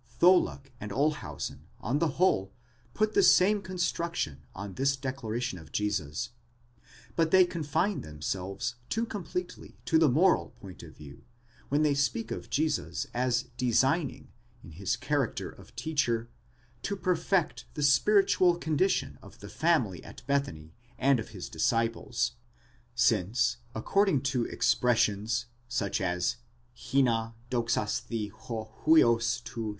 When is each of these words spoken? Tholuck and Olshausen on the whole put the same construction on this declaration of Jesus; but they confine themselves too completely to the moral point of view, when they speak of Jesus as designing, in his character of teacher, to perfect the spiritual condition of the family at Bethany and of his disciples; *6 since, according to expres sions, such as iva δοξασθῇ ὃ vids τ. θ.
Tholuck 0.19 0.71
and 0.79 0.91
Olshausen 0.91 1.67
on 1.79 1.99
the 1.99 2.17
whole 2.17 2.51
put 2.95 3.13
the 3.13 3.21
same 3.21 3.61
construction 3.61 4.41
on 4.55 4.73
this 4.73 4.95
declaration 4.95 5.59
of 5.59 5.71
Jesus; 5.71 6.31
but 7.15 7.29
they 7.29 7.45
confine 7.45 8.01
themselves 8.01 8.73
too 8.89 9.05
completely 9.05 9.77
to 9.85 9.99
the 9.99 10.09
moral 10.09 10.55
point 10.59 10.81
of 10.81 10.97
view, 10.97 11.23
when 11.69 11.83
they 11.83 11.93
speak 11.93 12.31
of 12.31 12.49
Jesus 12.49 13.05
as 13.13 13.49
designing, 13.57 14.29
in 14.63 14.71
his 14.71 14.95
character 14.95 15.51
of 15.51 15.75
teacher, 15.75 16.31
to 16.81 16.95
perfect 16.95 17.65
the 17.75 17.83
spiritual 17.83 18.55
condition 18.57 19.19
of 19.21 19.37
the 19.39 19.49
family 19.49 20.03
at 20.03 20.25
Bethany 20.25 20.73
and 20.97 21.19
of 21.19 21.29
his 21.29 21.47
disciples; 21.47 22.31
*6 22.95 22.95
since, 23.05 23.57
according 23.75 24.21
to 24.21 24.45
expres 24.45 24.97
sions, 24.97 25.45
such 25.69 26.01
as 26.01 26.37
iva 26.91 27.35
δοξασθῇ 27.51 28.31
ὃ 28.31 28.69
vids 28.87 29.43
τ. 29.43 29.51
θ. 29.51 29.69